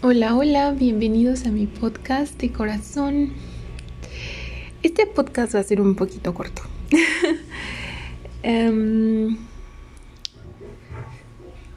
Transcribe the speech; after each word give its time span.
Hola, 0.00 0.36
hola, 0.36 0.70
bienvenidos 0.70 1.44
a 1.44 1.50
mi 1.50 1.66
podcast 1.66 2.40
de 2.40 2.52
corazón. 2.52 3.32
Este 4.84 5.08
podcast 5.08 5.56
va 5.56 5.58
a 5.58 5.64
ser 5.64 5.80
un 5.80 5.96
poquito 5.96 6.32
corto. 6.34 6.62
um, 8.44 9.36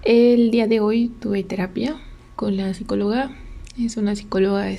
el 0.04 0.52
día 0.52 0.68
de 0.68 0.80
hoy 0.82 1.08
tuve 1.20 1.44
terapia 1.44 2.00
con 2.36 2.58
la 2.58 2.76
psicóloga. 2.76 3.36
Es 3.80 3.98
una 3.98 4.16
psicóloga 4.16 4.70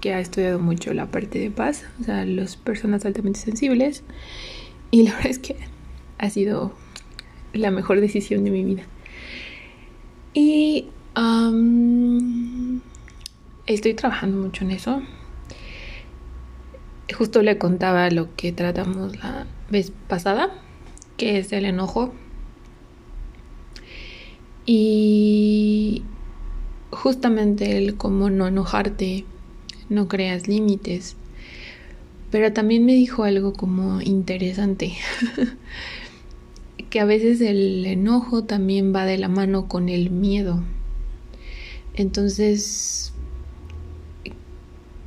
que 0.00 0.14
ha 0.14 0.20
estudiado 0.20 0.60
mucho 0.60 0.94
la 0.94 1.10
parte 1.10 1.40
de 1.40 1.50
paz, 1.50 1.82
o 2.00 2.04
sea, 2.04 2.24
las 2.24 2.56
personas 2.56 3.04
altamente 3.04 3.40
sensibles. 3.40 4.04
Y 4.92 5.02
la 5.02 5.10
verdad 5.16 5.30
es 5.32 5.40
que 5.40 5.56
ha 6.18 6.30
sido 6.30 6.72
la 7.52 7.72
mejor 7.72 8.00
decisión 8.00 8.44
de 8.44 8.52
mi 8.52 8.64
vida. 8.64 8.84
Y 10.34 10.90
estoy 13.66 13.94
trabajando 13.94 14.38
mucho 14.38 14.64
en 14.64 14.70
eso. 14.70 15.02
Justo 17.16 17.42
le 17.42 17.56
contaba 17.58 18.10
lo 18.10 18.34
que 18.36 18.52
tratamos 18.52 19.16
la 19.16 19.46
vez 19.70 19.92
pasada, 20.08 20.50
que 21.16 21.38
es 21.38 21.52
el 21.52 21.64
enojo. 21.64 22.12
Y 24.66 26.02
justamente 26.90 27.78
el 27.78 27.96
cómo 27.96 28.30
no 28.30 28.48
enojarte, 28.48 29.24
no 29.88 30.08
creas 30.08 30.48
límites. 30.48 31.16
Pero 32.30 32.52
también 32.52 32.84
me 32.84 32.92
dijo 32.92 33.22
algo 33.22 33.52
como 33.52 34.00
interesante, 34.00 34.94
que 36.90 37.00
a 37.00 37.04
veces 37.04 37.40
el 37.40 37.86
enojo 37.86 38.44
también 38.44 38.92
va 38.94 39.04
de 39.04 39.16
la 39.16 39.28
mano 39.28 39.68
con 39.68 39.88
el 39.88 40.10
miedo. 40.10 40.62
Entonces, 41.96 43.12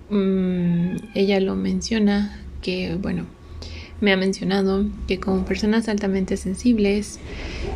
mm, 0.10 0.96
ella 1.14 1.40
lo 1.40 1.56
menciona, 1.56 2.44
que 2.62 2.98
bueno, 3.00 3.26
me 4.02 4.12
ha 4.12 4.18
mencionado 4.18 4.86
que 5.08 5.20
como 5.20 5.46
personas 5.46 5.88
altamente 5.88 6.38
sensibles 6.38 7.20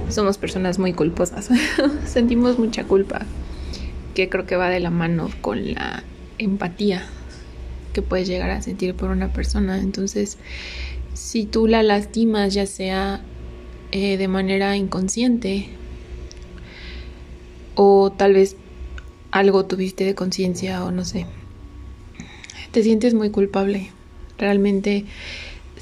somos 0.09 0.37
personas 0.37 0.79
muy 0.79 0.93
culposas, 0.93 1.49
sentimos 2.05 2.57
mucha 2.57 2.85
culpa, 2.85 3.25
que 4.15 4.29
creo 4.29 4.45
que 4.45 4.55
va 4.55 4.69
de 4.69 4.79
la 4.79 4.89
mano 4.89 5.29
con 5.41 5.73
la 5.73 6.03
empatía 6.37 7.03
que 7.93 8.01
puedes 8.01 8.27
llegar 8.27 8.49
a 8.49 8.61
sentir 8.61 8.95
por 8.95 9.11
una 9.11 9.31
persona. 9.31 9.79
Entonces, 9.79 10.37
si 11.13 11.45
tú 11.45 11.67
la 11.67 11.83
lastimas, 11.83 12.53
ya 12.53 12.65
sea 12.65 13.21
eh, 13.91 14.17
de 14.17 14.27
manera 14.27 14.75
inconsciente 14.75 15.67
o 17.75 18.11
tal 18.11 18.33
vez 18.33 18.55
algo 19.33 19.65
tuviste 19.65 20.03
de 20.03 20.13
conciencia 20.13 20.85
o 20.85 20.91
no 20.91 21.03
sé. 21.03 21.25
Te 22.71 22.83
sientes 22.83 23.15
muy 23.15 23.31
culpable. 23.31 23.89
Realmente 24.37 25.05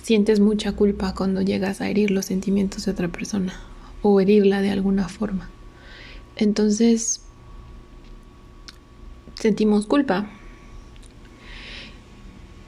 sientes 0.02 0.40
mucha 0.40 0.72
culpa 0.72 1.14
cuando 1.14 1.42
llegas 1.42 1.82
a 1.82 1.90
herir 1.90 2.12
los 2.12 2.26
sentimientos 2.26 2.86
de 2.86 2.92
otra 2.92 3.10
persona 3.10 3.60
o 4.02 4.22
herirla 4.22 4.62
de 4.62 4.72
alguna 4.72 5.10
forma. 5.10 5.50
Entonces, 6.38 7.22
sentimos 9.36 9.86
culpa. 9.86 10.30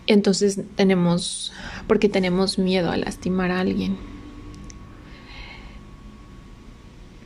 Entonces 0.06 0.60
tenemos, 0.76 1.54
porque 1.88 2.10
tenemos 2.10 2.60
miedo 2.60 2.92
a 2.92 2.98
lastimar 2.98 3.52
a 3.52 3.62
alguien. 3.62 3.96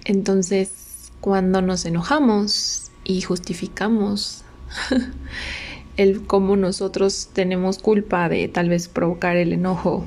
Entonces, 0.05 1.11
cuando 1.22 1.63
nos 1.63 1.85
enojamos, 1.85 2.86
y 3.08 3.22
justificamos 3.22 4.44
el 5.97 6.27
cómo 6.27 6.58
nosotros 6.58 7.30
tenemos 7.31 7.80
culpa 7.80 8.27
de 8.27 8.50
tal 8.50 8.67
vez 8.67 8.89
provocar 8.89 9.38
el 9.38 9.53
enojo 9.53 10.05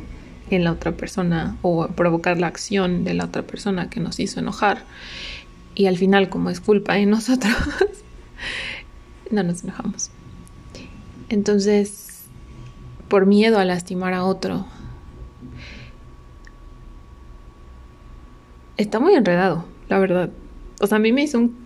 en 0.50 0.64
la 0.64 0.72
otra 0.72 0.92
persona 0.92 1.56
o 1.62 1.88
provocar 1.88 2.38
la 2.38 2.48
acción 2.48 3.02
de 3.02 3.14
la 3.14 3.24
otra 3.24 3.42
persona 3.42 3.88
que 3.88 4.00
nos 4.00 4.20
hizo 4.20 4.38
enojar. 4.38 4.84
Y 5.74 5.86
al 5.86 5.96
final 5.96 6.28
como 6.28 6.50
es 6.50 6.60
culpa 6.60 6.94
de 6.94 7.06
nosotros 7.06 7.54
no 9.30 9.42
nos 9.42 9.64
enojamos. 9.64 10.10
Entonces 11.30 12.26
por 13.08 13.24
miedo 13.24 13.58
a 13.58 13.64
lastimar 13.64 14.12
a 14.12 14.24
otro 14.24 14.66
está 18.76 19.00
muy 19.00 19.14
enredado 19.14 19.64
la 19.88 19.98
verdad. 19.98 20.30
O 20.82 20.86
sea 20.86 20.96
a 20.96 21.00
mí 21.00 21.12
me 21.12 21.22
hizo 21.22 21.38
un 21.38 21.59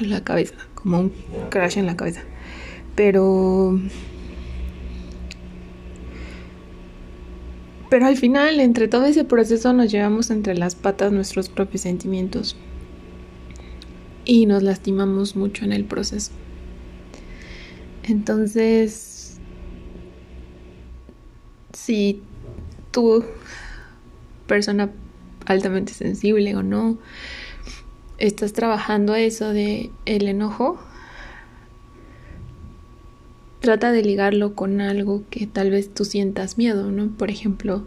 en 0.00 0.10
la 0.10 0.24
cabeza, 0.24 0.54
como 0.74 1.00
un 1.00 1.12
crash 1.50 1.78
en 1.78 1.86
la 1.86 1.96
cabeza. 1.96 2.22
Pero... 2.94 3.80
Pero 7.90 8.06
al 8.06 8.16
final, 8.16 8.60
entre 8.60 8.86
todo 8.86 9.06
ese 9.06 9.24
proceso, 9.24 9.72
nos 9.72 9.90
llevamos 9.90 10.30
entre 10.30 10.54
las 10.54 10.74
patas 10.74 11.10
nuestros 11.10 11.48
propios 11.48 11.82
sentimientos. 11.82 12.56
Y 14.26 14.44
nos 14.44 14.62
lastimamos 14.62 15.36
mucho 15.36 15.64
en 15.64 15.72
el 15.72 15.84
proceso. 15.84 16.32
Entonces, 18.02 19.38
si 21.72 22.22
tú, 22.90 23.24
persona 24.46 24.90
altamente 25.46 25.92
sensible 25.92 26.56
o 26.56 26.62
no, 26.62 26.98
estás 28.18 28.52
trabajando 28.52 29.14
eso 29.14 29.50
de 29.50 29.90
el 30.04 30.28
enojo, 30.28 30.78
trata 33.60 33.92
de 33.92 34.02
ligarlo 34.02 34.54
con 34.54 34.80
algo 34.80 35.22
que 35.30 35.46
tal 35.46 35.70
vez 35.70 35.92
tú 35.92 36.04
sientas 36.04 36.58
miedo, 36.58 36.90
¿no? 36.90 37.08
Por 37.16 37.30
ejemplo, 37.30 37.84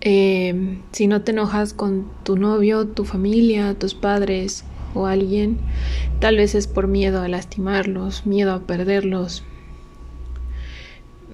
em, 0.00 0.80
si 0.92 1.06
no 1.06 1.22
te 1.22 1.32
enojas 1.32 1.74
con 1.74 2.06
tu 2.24 2.36
novio, 2.36 2.86
tu 2.86 3.04
familia, 3.04 3.74
tus 3.74 3.94
padres 3.94 4.64
o 4.94 5.06
alguien, 5.06 5.58
tal 6.20 6.36
vez 6.36 6.54
es 6.54 6.66
por 6.66 6.86
miedo 6.86 7.22
a 7.22 7.28
lastimarlos, 7.28 8.26
miedo 8.26 8.52
a 8.52 8.66
perderlos, 8.66 9.42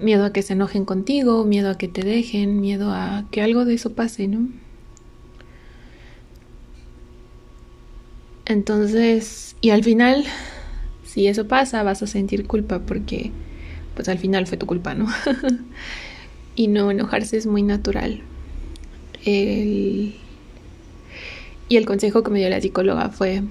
miedo 0.01 0.25
a 0.25 0.33
que 0.33 0.43
se 0.43 0.53
enojen 0.53 0.85
contigo, 0.85 1.43
miedo 1.45 1.69
a 1.69 1.77
que 1.77 1.87
te 1.89 2.03
dejen, 2.03 2.61
miedo 2.61 2.91
a 2.91 3.25
que 3.31 3.41
algo 3.41 3.65
de 3.65 3.73
eso 3.73 3.93
pase, 3.93 4.27
¿no? 4.27 4.47
Entonces, 8.49 9.55
y 9.61 9.69
al 9.69 9.83
final, 9.83 10.25
si 11.05 11.27
eso 11.27 11.47
pasa, 11.47 11.83
vas 11.83 12.01
a 12.01 12.07
sentir 12.07 12.47
culpa 12.47 12.79
porque, 12.79 13.31
pues 13.93 14.09
al 14.09 14.17
final 14.17 14.47
fue 14.47 14.57
tu 14.57 14.65
culpa, 14.65 14.95
¿no? 14.95 15.07
y 16.55 16.67
no 16.67 16.89
enojarse 16.89 17.37
es 17.37 17.45
muy 17.45 17.61
natural. 17.61 18.21
Y 19.23 20.15
el 21.69 21.85
consejo 21.85 22.23
que 22.23 22.31
me 22.31 22.39
dio 22.39 22.49
la 22.49 22.59
psicóloga 22.59 23.09
fue, 23.09 23.43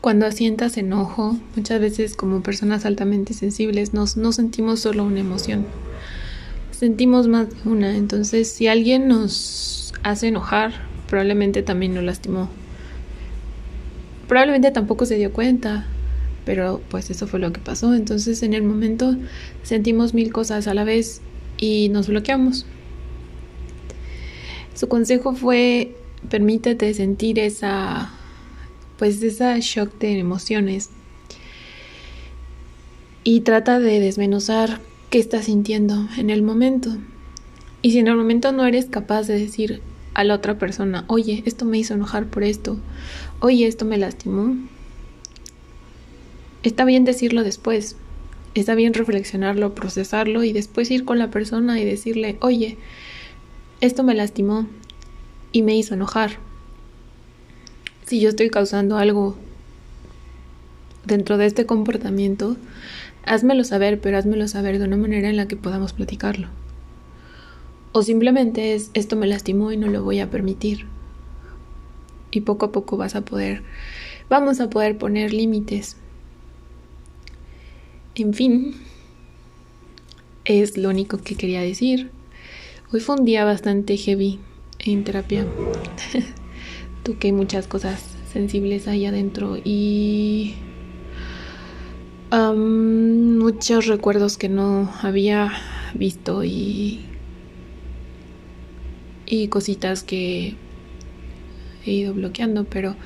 cuando 0.00 0.32
sientas 0.32 0.78
enojo, 0.78 1.38
muchas 1.54 1.82
veces 1.82 2.16
como 2.16 2.42
personas 2.42 2.86
altamente 2.86 3.34
sensibles, 3.34 3.92
nos, 3.92 4.16
no 4.16 4.32
sentimos 4.32 4.80
solo 4.80 5.04
una 5.04 5.20
emoción, 5.20 5.66
sentimos 6.70 7.28
más 7.28 7.50
de 7.50 7.68
una. 7.68 7.94
Entonces, 7.94 8.50
si 8.50 8.68
alguien 8.68 9.06
nos 9.06 9.92
hace 10.02 10.28
enojar, 10.28 10.72
probablemente 11.08 11.62
también 11.62 11.92
nos 11.92 12.04
lastimó 12.04 12.48
probablemente 14.32 14.70
tampoco 14.70 15.04
se 15.04 15.16
dio 15.16 15.30
cuenta, 15.30 15.84
pero 16.46 16.80
pues 16.88 17.10
eso 17.10 17.26
fue 17.26 17.38
lo 17.38 17.52
que 17.52 17.60
pasó. 17.60 17.92
Entonces 17.92 18.42
en 18.42 18.54
el 18.54 18.62
momento 18.62 19.14
sentimos 19.62 20.14
mil 20.14 20.32
cosas 20.32 20.66
a 20.68 20.72
la 20.72 20.84
vez 20.84 21.20
y 21.58 21.90
nos 21.90 22.08
bloqueamos. 22.08 22.64
Su 24.74 24.88
consejo 24.88 25.34
fue 25.34 25.94
permítete 26.30 26.94
sentir 26.94 27.38
esa 27.38 28.10
pues 28.96 29.22
esa 29.22 29.58
shock 29.60 29.98
de 29.98 30.18
emociones 30.18 30.88
y 33.24 33.40
trata 33.40 33.80
de 33.80 34.00
desmenuzar 34.00 34.80
qué 35.10 35.18
estás 35.18 35.44
sintiendo 35.44 36.08
en 36.16 36.30
el 36.30 36.40
momento. 36.40 36.96
Y 37.82 37.90
si 37.90 37.98
en 37.98 38.08
el 38.08 38.16
momento 38.16 38.50
no 38.50 38.64
eres 38.64 38.86
capaz 38.86 39.26
de 39.26 39.38
decir 39.38 39.82
a 40.14 40.24
la 40.24 40.36
otra 40.36 40.58
persona, 40.58 41.04
oye, 41.08 41.42
esto 41.44 41.66
me 41.66 41.76
hizo 41.76 41.92
enojar 41.92 42.28
por 42.28 42.44
esto, 42.44 42.78
oye, 43.42 43.66
esto 43.66 43.84
me 43.84 43.98
lastimó. 43.98 44.56
Está 46.62 46.84
bien 46.84 47.04
decirlo 47.04 47.42
después, 47.42 47.96
está 48.54 48.76
bien 48.76 48.94
reflexionarlo, 48.94 49.74
procesarlo 49.74 50.44
y 50.44 50.52
después 50.52 50.90
ir 50.92 51.04
con 51.04 51.18
la 51.18 51.30
persona 51.30 51.80
y 51.80 51.84
decirle, 51.84 52.36
oye, 52.40 52.78
esto 53.80 54.04
me 54.04 54.14
lastimó 54.14 54.68
y 55.50 55.62
me 55.62 55.76
hizo 55.76 55.94
enojar. 55.94 56.38
Si 58.06 58.20
yo 58.20 58.28
estoy 58.28 58.48
causando 58.48 58.96
algo 58.96 59.36
dentro 61.04 61.36
de 61.36 61.46
este 61.46 61.66
comportamiento, 61.66 62.56
házmelo 63.24 63.64
saber, 63.64 64.00
pero 64.00 64.18
házmelo 64.18 64.46
saber 64.46 64.78
de 64.78 64.84
una 64.84 64.96
manera 64.96 65.28
en 65.28 65.36
la 65.36 65.48
que 65.48 65.56
podamos 65.56 65.92
platicarlo. 65.92 66.46
O 67.90 68.04
simplemente 68.04 68.74
es, 68.74 68.92
esto 68.94 69.16
me 69.16 69.26
lastimó 69.26 69.72
y 69.72 69.76
no 69.76 69.88
lo 69.88 70.04
voy 70.04 70.20
a 70.20 70.30
permitir 70.30 70.86
y 72.32 72.40
poco 72.40 72.66
a 72.66 72.72
poco 72.72 72.96
vas 72.96 73.14
a 73.14 73.20
poder 73.20 73.62
vamos 74.32 74.60
a 74.60 74.70
poder 74.70 74.96
poner 74.96 75.34
límites. 75.34 75.98
En 78.14 78.32
fin, 78.32 78.74
es 80.46 80.78
lo 80.78 80.88
único 80.88 81.18
que 81.18 81.34
quería 81.34 81.60
decir. 81.60 82.10
Hoy 82.90 83.00
fue 83.00 83.16
un 83.16 83.26
día 83.26 83.44
bastante 83.44 83.98
heavy 83.98 84.38
en 84.78 85.04
terapia. 85.04 85.44
Toqué 87.02 87.32
muchas 87.32 87.66
cosas 87.66 88.02
sensibles 88.32 88.88
ahí 88.88 89.04
adentro 89.04 89.58
y 89.62 90.54
muchos 92.56 93.86
recuerdos 93.86 94.38
que 94.38 94.48
no 94.48 94.90
había 95.02 95.52
visto 95.92 96.42
y, 96.42 97.04
y 99.26 99.48
cositas 99.48 100.02
que 100.02 100.56
he 101.84 101.92
ido 101.92 102.14
bloqueando, 102.14 102.64
pero 102.64 102.96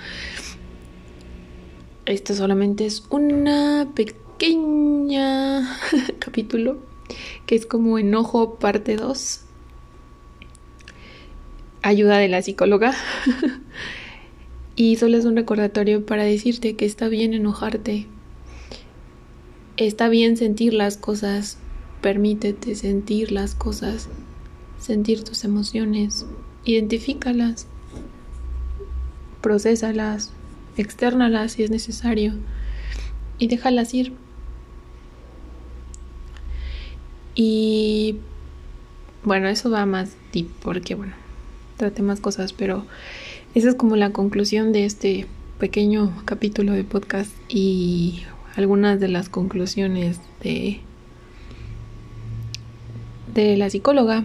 esto 2.07 2.35
solamente 2.35 2.87
es 2.87 3.03
una 3.11 3.89
pequeña 3.95 5.77
capítulo 6.19 6.79
que 7.47 7.55
es 7.55 7.67
como 7.67 7.99
enojo 7.99 8.57
parte 8.57 8.97
2. 8.97 9.41
Ayuda 11.83 12.19
de 12.19 12.29
la 12.29 12.43
psicóloga. 12.43 12.95
y 14.77 14.97
solo 14.97 15.17
es 15.17 15.25
un 15.25 15.37
recordatorio 15.37 16.05
para 16.05 16.25
decirte 16.25 16.75
que 16.75 16.85
está 16.85 17.09
bien 17.09 17.35
enojarte. 17.35 18.07
Está 19.77 20.09
bien 20.09 20.37
sentir 20.37 20.75
las 20.75 20.97
cosas. 20.97 21.59
Permítete 22.01 22.75
sentir 22.75 23.31
las 23.31 23.55
cosas. 23.55 24.09
Sentir 24.79 25.23
tus 25.23 25.45
emociones. 25.45 26.27
Identifícalas 26.65 27.69
procesalas, 29.47 30.33
externalas 30.77 31.53
si 31.53 31.63
es 31.63 31.71
necesario 31.71 32.33
y 33.39 33.47
déjalas 33.47 33.95
ir. 33.95 34.13
Y 37.37 38.17
bueno, 39.23 39.47
eso 39.47 39.71
va 39.71 39.87
más 39.87 40.17
deep 40.33 40.49
porque 40.61 40.97
bueno, 40.97 41.13
trate 41.77 42.03
más 42.03 42.19
cosas, 42.19 42.53
pero 42.53 42.87
esa 43.55 43.69
es 43.69 43.77
como 43.77 43.95
la 43.95 44.11
conclusión 44.11 44.73
de 44.73 44.85
este 44.85 45.29
pequeño 45.61 46.13
capítulo 46.25 46.73
de 46.73 46.83
podcast 46.83 47.31
y 47.49 48.25
algunas 48.57 48.99
de 48.99 49.07
las 49.07 49.29
conclusiones 49.29 50.19
de 50.43 50.81
de 53.33 53.57
la 53.57 53.71
psicóloga. 53.71 54.25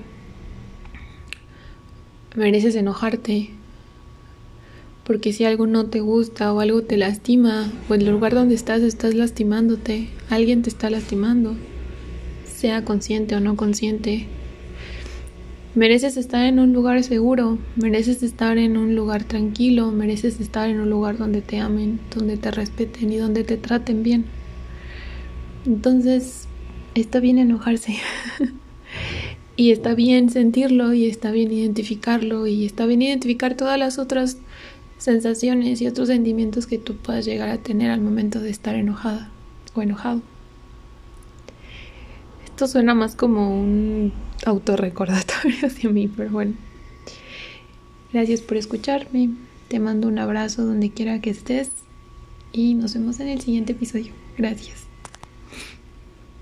Mereces 2.36 2.76
enojarte, 2.76 3.52
porque 5.04 5.34
si 5.34 5.46
algo 5.46 5.68
no 5.68 5.88
te 5.88 6.00
gusta 6.00 6.54
o 6.54 6.60
algo 6.60 6.84
te 6.84 6.98
lastima, 6.98 7.72
o 7.90 7.94
el 7.94 8.06
lugar 8.10 8.34
donde 8.34 8.56
estás 8.56 8.82
estás 8.82 9.16
lastimándote, 9.16 10.10
alguien 10.30 10.62
te 10.62 10.70
está 10.70 10.90
lastimando, 10.90 11.56
sea 12.46 12.86
consciente 12.86 13.36
o 13.36 13.40
no 13.40 13.56
consciente. 13.56 14.28
Mereces 15.74 16.18
estar 16.18 16.46
en 16.46 16.60
un 16.60 16.74
lugar 16.74 17.02
seguro, 17.04 17.58
mereces 17.78 18.24
estar 18.24 18.58
en 18.58 18.78
un 18.78 18.96
lugar 18.96 19.24
tranquilo, 19.24 19.92
mereces 19.92 20.40
estar 20.42 20.70
en 20.70 20.82
un 20.82 20.90
lugar 20.90 21.18
donde 21.18 21.42
te 21.42 21.60
amen, 21.60 22.00
donde 22.16 22.38
te 22.38 22.52
respeten 22.52 23.12
y 23.12 23.18
donde 23.18 23.44
te 23.44 23.58
traten 23.58 24.04
bien. 24.04 24.26
Entonces, 25.66 26.48
está 26.94 27.20
bien 27.20 27.38
enojarse. 27.38 27.96
y 29.56 29.72
está 29.72 29.94
bien 29.94 30.30
sentirlo 30.30 30.94
y 30.94 31.06
está 31.06 31.32
bien 31.32 31.52
identificarlo 31.52 32.48
y 32.48 32.66
está 32.66 32.86
bien 32.86 33.02
identificar 33.02 33.56
todas 33.56 33.78
las 33.78 34.00
otras 34.00 34.38
sensaciones 35.02 35.82
y 35.82 35.88
otros 35.88 36.10
sentimientos 36.10 36.68
que 36.68 36.78
tú 36.78 36.96
puedas 36.96 37.26
llegar 37.26 37.50
a 37.50 37.58
tener 37.58 37.90
al 37.90 38.02
momento 38.02 38.40
de 38.40 38.52
estar 38.52 38.76
enojada 38.76 39.32
o 39.74 39.82
enojado. 39.82 40.22
Esto 42.46 42.68
suena 42.68 42.94
más 42.94 43.16
como 43.16 43.60
un 43.60 44.14
autorrecordatorio 44.46 45.58
hacia 45.66 45.90
mí, 45.90 46.08
pero 46.08 46.30
bueno. 46.30 46.54
Gracias 48.14 48.42
por 48.42 48.58
escucharme. 48.58 49.32
Te 49.70 49.80
mando 49.80 50.08
un 50.08 50.20
abrazo 50.20 50.66
donde 50.66 50.92
quiera 50.92 51.20
que 51.20 51.32
estés 51.32 51.72
y 52.54 52.76
nos 52.76 52.94
vemos 52.94 53.20
en 53.20 53.30
el 53.30 53.42
siguiente 53.42 53.72
episodio. 53.72 54.12
Gracias. 54.38 54.91